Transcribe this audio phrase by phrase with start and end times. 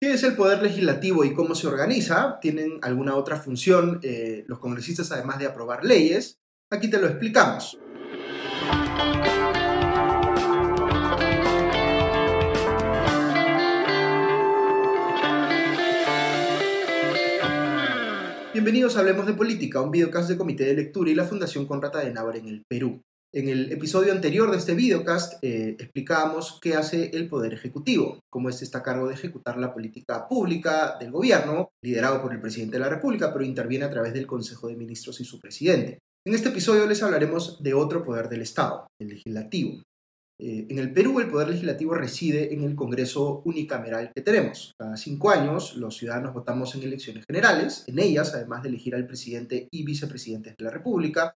[0.00, 2.38] ¿Qué es el Poder Legislativo y cómo se organiza?
[2.40, 6.38] ¿Tienen alguna otra función eh, los congresistas además de aprobar leyes?
[6.70, 7.76] Aquí te lo explicamos.
[18.52, 21.98] Bienvenidos a Hablemos de Política, un videocast de Comité de Lectura y la Fundación Conrata
[21.98, 23.02] de Navarre en el Perú.
[23.30, 28.48] En el episodio anterior de este videocast eh, explicábamos qué hace el Poder Ejecutivo, cómo
[28.48, 32.78] este está a cargo de ejecutar la política pública del gobierno, liderado por el presidente
[32.78, 35.98] de la República, pero interviene a través del Consejo de Ministros y su presidente.
[36.26, 39.82] En este episodio les hablaremos de otro poder del Estado, el legislativo.
[40.40, 44.72] Eh, en el Perú el poder legislativo reside en el Congreso unicameral que tenemos.
[44.78, 47.84] Cada cinco años los ciudadanos votamos en elecciones generales.
[47.88, 51.34] En ellas, además de elegir al presidente y vicepresidentes de la República,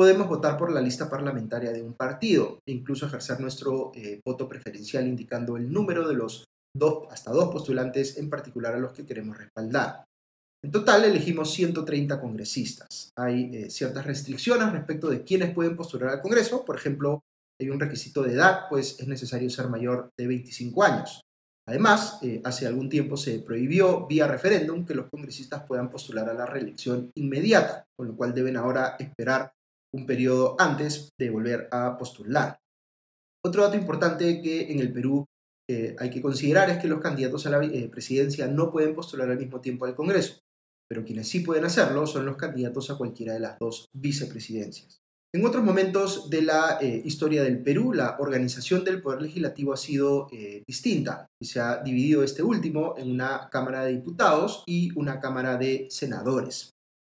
[0.00, 4.48] podemos votar por la lista parlamentaria de un partido e incluso ejercer nuestro eh, voto
[4.48, 9.04] preferencial indicando el número de los dos, hasta dos postulantes en particular a los que
[9.04, 10.04] queremos respaldar.
[10.64, 13.10] En total elegimos 130 congresistas.
[13.14, 16.64] Hay eh, ciertas restricciones respecto de quiénes pueden postular al Congreso.
[16.64, 17.20] Por ejemplo,
[17.60, 21.20] hay un requisito de edad, pues es necesario ser mayor de 25 años.
[21.68, 26.32] Además, eh, hace algún tiempo se prohibió vía referéndum que los congresistas puedan postular a
[26.32, 29.52] la reelección inmediata, con lo cual deben ahora esperar
[29.94, 32.58] un periodo antes de volver a postular.
[33.44, 35.26] Otro dato importante que en el Perú
[35.70, 39.30] eh, hay que considerar es que los candidatos a la eh, presidencia no pueden postular
[39.30, 40.40] al mismo tiempo al Congreso,
[40.88, 44.98] pero quienes sí pueden hacerlo son los candidatos a cualquiera de las dos vicepresidencias.
[45.32, 49.76] En otros momentos de la eh, historia del Perú, la organización del Poder Legislativo ha
[49.76, 50.28] sido
[50.66, 55.56] distinta y se ha dividido este último en una Cámara de Diputados y una Cámara
[55.56, 56.72] de Senadores.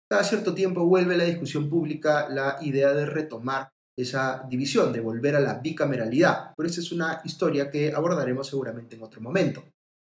[0.09, 5.36] Cada cierto tiempo vuelve la discusión pública la idea de retomar esa división, de volver
[5.36, 9.64] a la bicameralidad, pero esa es una historia que abordaremos seguramente en otro momento.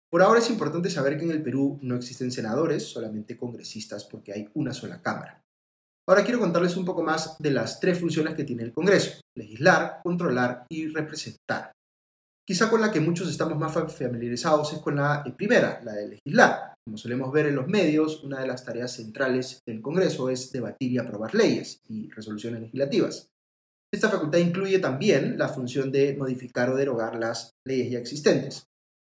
[0.09, 4.33] Por ahora es importante saber que en el Perú no existen senadores, solamente congresistas, porque
[4.33, 5.41] hay una sola Cámara.
[6.07, 9.99] Ahora quiero contarles un poco más de las tres funciones que tiene el Congreso, legislar,
[10.03, 11.71] controlar y representar.
[12.51, 16.73] Quizá con la que muchos estamos más familiarizados es con la primera, la de legislar.
[16.85, 20.91] Como solemos ver en los medios, una de las tareas centrales del Congreso es debatir
[20.91, 23.29] y aprobar leyes y resoluciones legislativas.
[23.93, 28.65] Esta facultad incluye también la función de modificar o derogar las leyes ya existentes.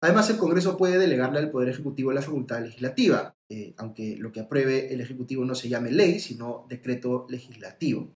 [0.03, 4.41] Además, el Congreso puede delegarle al Poder Ejecutivo la facultad legislativa, eh, aunque lo que
[4.41, 8.13] apruebe el Ejecutivo no se llame ley, sino decreto legislativo.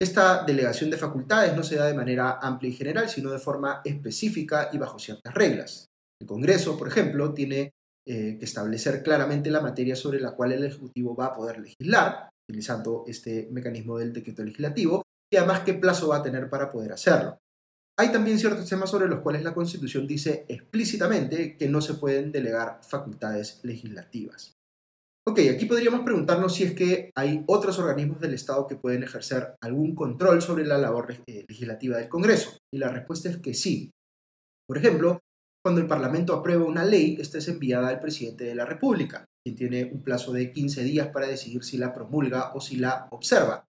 [0.00, 3.80] Esta delegación de facultades no se da de manera amplia y general, sino de forma
[3.84, 5.86] específica y bajo ciertas reglas.
[6.20, 7.72] El Congreso, por ejemplo, tiene
[8.06, 12.28] eh, que establecer claramente la materia sobre la cual el Ejecutivo va a poder legislar,
[12.48, 15.02] utilizando este mecanismo del decreto legislativo,
[15.32, 17.38] y además qué plazo va a tener para poder hacerlo.
[17.98, 22.30] Hay también ciertos temas sobre los cuales la Constitución dice explícitamente que no se pueden
[22.30, 24.55] delegar facultades legislativas.
[25.28, 29.56] Ok, aquí podríamos preguntarnos si es que hay otros organismos del Estado que pueden ejercer
[29.60, 32.58] algún control sobre la labor eh, legislativa del Congreso.
[32.72, 33.90] Y la respuesta es que sí.
[34.68, 35.18] Por ejemplo,
[35.64, 39.56] cuando el Parlamento aprueba una ley, esta es enviada al presidente de la República, quien
[39.56, 43.64] tiene un plazo de 15 días para decidir si la promulga o si la observa,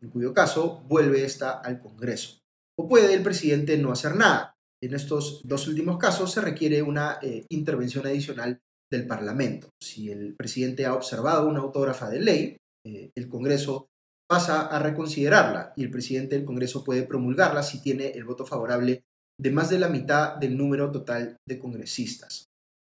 [0.00, 2.38] en cuyo caso vuelve esta al Congreso.
[2.78, 4.54] O puede el presidente no hacer nada.
[4.80, 9.68] En estos dos últimos casos se requiere una eh, intervención adicional del Parlamento.
[9.80, 12.56] Si el presidente ha observado una autógrafa de ley,
[12.86, 13.88] eh, el Congreso
[14.28, 19.02] pasa a reconsiderarla y el presidente del Congreso puede promulgarla si tiene el voto favorable
[19.40, 22.44] de más de la mitad del número total de congresistas.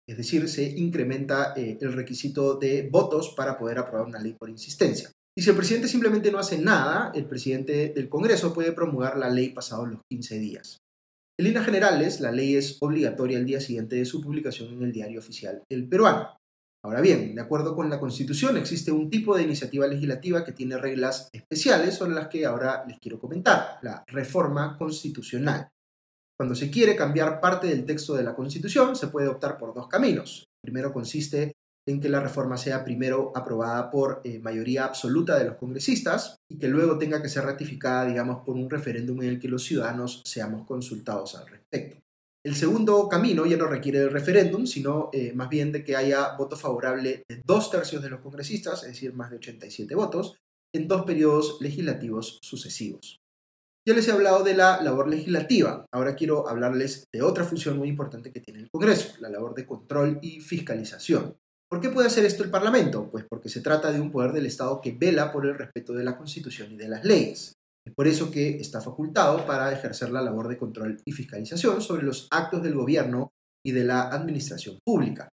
[0.08, 4.50] Es decir, se incrementa eh, el requisito de votos para poder aprobar una ley por
[4.50, 5.10] insistencia.
[5.36, 9.30] Y si el presidente simplemente no hace nada, el presidente del Congreso puede promulgar la
[9.30, 10.81] ley pasados los 15 días.
[11.42, 14.92] En líneas generales, la ley es obligatoria el día siguiente de su publicación en el
[14.92, 16.36] diario oficial El Peruano.
[16.84, 20.78] Ahora bien, de acuerdo con la Constitución, existe un tipo de iniciativa legislativa que tiene
[20.78, 25.69] reglas especiales sobre las que ahora les quiero comentar, la reforma constitucional.
[26.38, 29.88] Cuando se quiere cambiar parte del texto de la Constitución, se puede optar por dos
[29.88, 30.44] caminos.
[30.62, 31.54] Primero consiste
[31.87, 36.59] en que la reforma sea primero aprobada por eh, mayoría absoluta de los congresistas y
[36.59, 40.22] que luego tenga que ser ratificada, digamos, por un referéndum en el que los ciudadanos
[40.24, 42.03] seamos consultados al respecto.
[42.45, 46.34] El segundo camino ya no requiere del referéndum, sino eh, más bien de que haya
[46.36, 50.36] voto favorable de dos tercios de los congresistas, es decir, más de 87 votos,
[50.74, 53.21] en dos periodos legislativos sucesivos.
[53.86, 57.89] Ya les he hablado de la labor legislativa, ahora quiero hablarles de otra función muy
[57.89, 61.36] importante que tiene el Congreso, la labor de control y fiscalización.
[61.72, 63.10] ¿Por qué puede hacer esto el Parlamento?
[63.10, 66.04] Pues porque se trata de un poder del Estado que vela por el respeto de
[66.04, 67.54] la Constitución y de las leyes.
[67.86, 72.03] Es por eso que está facultado para ejercer la labor de control y fiscalización sobre
[72.03, 73.30] los actos del gobierno
[73.65, 75.30] y de la administración pública.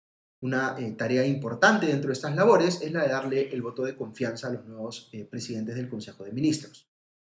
[0.42, 4.48] Una tarea importante dentro de estas labores es la de darle el voto de confianza
[4.48, 6.88] a los nuevos presidentes del Consejo de Ministros.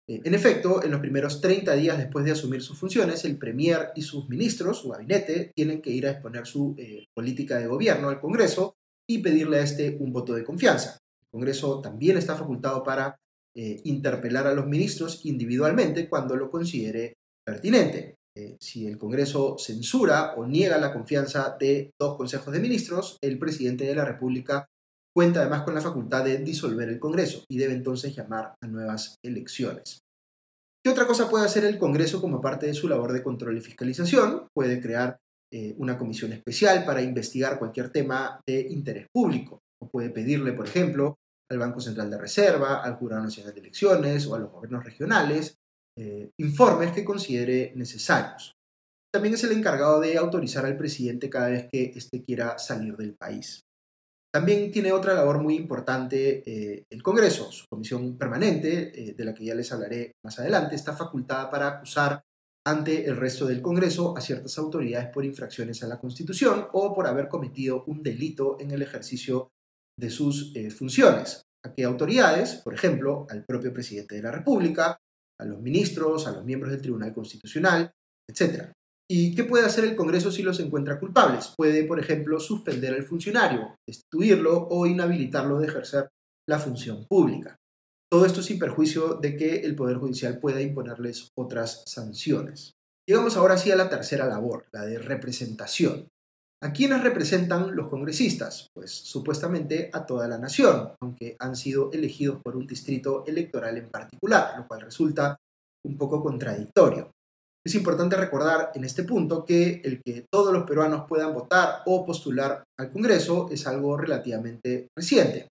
[0.09, 4.01] En efecto, en los primeros 30 días después de asumir sus funciones, el Premier y
[4.01, 6.75] sus ministros, su gabinete, tienen que ir a exponer su
[7.13, 8.76] política de gobierno al Congreso
[9.09, 10.97] y pedirle a este un voto de confianza.
[11.21, 13.15] El Congreso también está facultado para
[13.55, 17.13] eh, interpelar a los ministros individualmente cuando lo considere
[17.45, 18.15] pertinente.
[18.35, 23.39] Eh, si el Congreso censura o niega la confianza de dos consejos de ministros, el
[23.39, 24.67] presidente de la República
[25.15, 29.15] cuenta además con la facultad de disolver el Congreso y debe entonces llamar a nuevas
[29.25, 30.01] elecciones.
[30.85, 33.61] ¿Qué otra cosa puede hacer el Congreso como parte de su labor de control y
[33.61, 34.47] fiscalización?
[34.53, 35.17] Puede crear
[35.51, 39.61] eh, una comisión especial para investigar cualquier tema de interés público.
[39.81, 41.15] O puede pedirle, por ejemplo,
[41.49, 45.55] al Banco Central de Reserva, al Jurado Nacional de Elecciones o a los gobiernos regionales
[45.97, 48.53] eh, informes que considere necesarios.
[49.11, 53.15] También es el encargado de autorizar al presidente cada vez que éste quiera salir del
[53.15, 53.61] país.
[54.33, 57.51] También tiene otra labor muy importante eh, el Congreso.
[57.51, 62.21] Su comisión permanente, de la que ya les hablaré más adelante, está facultada para acusar
[62.67, 67.07] ante el resto del Congreso a ciertas autoridades por infracciones a la Constitución o por
[67.07, 69.51] haber cometido un delito en el ejercicio
[69.97, 71.43] de sus eh, funciones.
[71.65, 72.55] ¿A qué autoridades?
[72.65, 74.97] Por ejemplo, al propio presidente de la República,
[75.39, 77.89] a los ministros, a los miembros del Tribunal Constitucional,
[78.29, 78.69] etc.
[79.09, 81.53] ¿Y qué puede hacer el Congreso si los encuentra culpables?
[81.55, 86.09] Puede, por ejemplo, suspender al funcionario, destituirlo o inhabilitarlo de ejercer
[86.49, 87.55] la función pública.
[88.09, 92.71] Todo esto sin perjuicio de que el Poder Judicial pueda imponerles otras sanciones.
[93.05, 96.07] Llegamos ahora sí a la tercera labor, la de representación.
[96.63, 98.69] ¿A quiénes representan los congresistas?
[98.73, 103.89] Pues supuestamente a toda la nación, aunque han sido elegidos por un distrito electoral en
[103.89, 105.37] particular, lo cual resulta
[105.85, 107.11] un poco contradictorio.
[107.65, 112.05] Es importante recordar en este punto que el que todos los peruanos puedan votar o
[112.05, 115.49] postular al Congreso es algo relativamente reciente.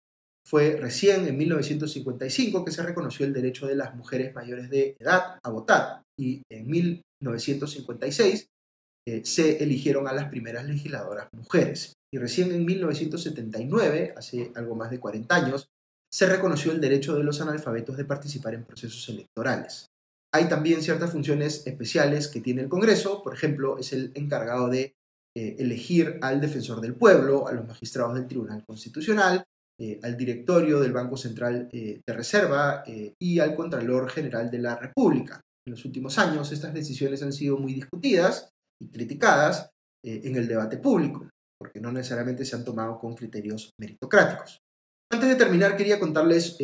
[0.48, 5.40] Fue recién en 1955 que se reconoció el derecho de las mujeres mayores de edad
[5.42, 8.48] a votar y en 1956
[9.08, 11.94] eh, se eligieron a las primeras legisladoras mujeres.
[12.14, 15.68] Y recién en 1979, hace algo más de 40 años,
[16.12, 19.88] se reconoció el derecho de los analfabetos de participar en procesos electorales.
[20.34, 24.94] Hay también ciertas funciones especiales que tiene el Congreso, por ejemplo, es el encargado de
[25.36, 29.44] eh, elegir al defensor del pueblo, a los magistrados del Tribunal Constitucional,
[29.78, 34.60] eh, al directorio del Banco Central eh, de Reserva eh, y al Contralor General de
[34.60, 35.42] la República.
[35.68, 38.50] En los últimos años estas decisiones han sido muy discutidas
[38.82, 39.70] y criticadas
[40.08, 41.28] en el debate público,
[41.60, 44.60] porque no necesariamente se han tomado con criterios meritocráticos.
[45.12, 46.60] Antes de terminar, quería contarles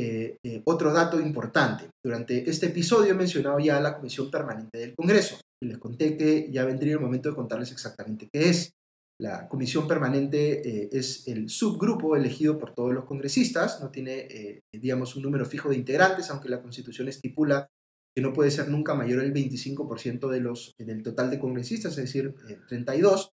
[0.66, 1.90] otro dato importante.
[2.06, 6.52] Durante este episodio he mencionado ya la Comisión Permanente del Congreso y les conté que
[6.52, 8.72] ya vendría el momento de contarles exactamente qué es.
[9.21, 14.62] La comisión permanente eh, es el subgrupo elegido por todos los congresistas, no tiene, eh,
[14.73, 17.68] digamos, un número fijo de integrantes, aunque la constitución estipula
[18.15, 22.06] que no puede ser nunca mayor el 25% de los, del total de congresistas, es
[22.06, 22.33] decir,
[22.68, 23.21] 32.
[23.21, 23.27] Eh,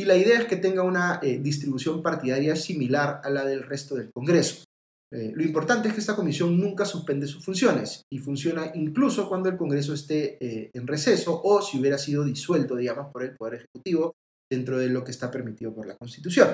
[0.00, 4.10] y la idea es que tenga una distribución partidaria similar a la del resto del
[4.12, 4.64] Congreso.
[5.10, 9.56] lo importante es que esta comisión nunca suspende sus funciones y funciona incluso cuando el
[9.56, 10.38] Congreso esté
[10.76, 14.14] en receso o si hubiera sido disuelto, digamos, por el Poder Ejecutivo
[14.50, 16.48] dentro de lo que está permitido por la Constitución.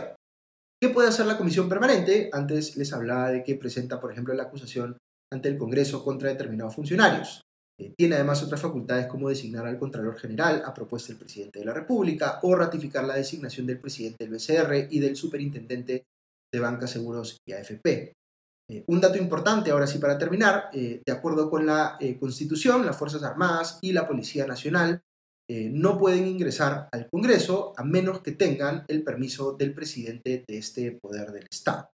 [0.82, 2.28] ¿Qué puede hacer la Comisión Permanente?
[2.32, 4.98] Antes les hablaba de que presenta, por ejemplo, la acusación
[5.32, 7.40] ante el Congreso contra determinados funcionarios.
[7.80, 11.64] Eh, tiene además otras facultades como designar al Contralor General a propuesta del Presidente de
[11.64, 16.04] la República o ratificar la designación del Presidente del BCR y del Superintendente
[16.52, 18.12] de Banca, Seguros y AFP.
[18.70, 22.96] Eh, un dato importante, ahora sí para terminar, eh, de acuerdo con la Constitución, las
[22.96, 25.00] Fuerzas Armadas y la Policía Nacional
[25.46, 30.58] eh, no pueden ingresar al Congreso a menos que tengan el permiso del presidente de
[30.58, 31.90] este poder del Estado.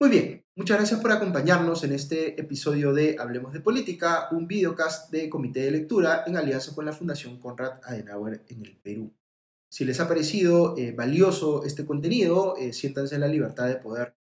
[0.00, 5.10] Muy bien, muchas gracias por acompañarnos en este episodio de Hablemos de Política, un videocast
[5.10, 9.12] de Comité de Lectura en alianza con la Fundación Conrad Adenauer en el Perú.
[9.68, 14.14] Si les ha parecido eh, valioso este contenido, eh, siéntanse en la libertad de poder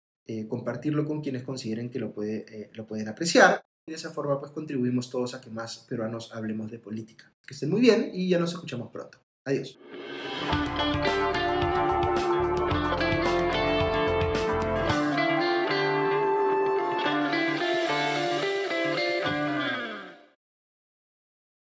[0.47, 5.41] compartirlo con quienes consideren que lo pueden apreciar de esa forma pues contribuimos todos a
[5.41, 7.31] que más peruanos hablemos de política.
[7.45, 9.19] Que estén muy bien y ya nos escuchamos pronto.
[9.45, 9.77] Adiós.